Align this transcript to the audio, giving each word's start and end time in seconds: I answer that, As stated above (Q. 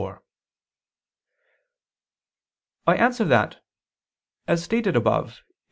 I 2.87 2.95
answer 2.95 3.23
that, 3.23 3.63
As 4.47 4.63
stated 4.63 4.95
above 4.95 5.33
(Q. 5.45 5.53